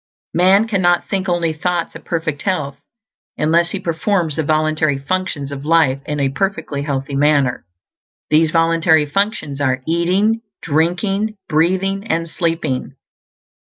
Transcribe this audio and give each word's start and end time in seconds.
Man 0.33 0.67
cannot 0.67 1.07
think 1.11 1.29
only 1.29 1.53
thoughts 1.53 1.93
of 1.93 2.03
perfect 2.03 2.41
health 2.41 2.75
unless 3.37 3.69
he 3.69 3.79
performs 3.79 4.35
the 4.35 4.41
voluntary 4.41 4.97
functions 4.97 5.51
of 5.51 5.63
life 5.63 5.99
in 6.07 6.19
a 6.19 6.29
perfectly 6.31 6.81
healthy 6.81 7.13
manner. 7.15 7.65
These 8.31 8.49
voluntary 8.49 9.05
functions 9.05 9.61
are 9.61 9.83
eating, 9.87 10.41
drinking, 10.63 11.35
breathing, 11.47 12.07
and 12.07 12.27
sleeping. 12.27 12.95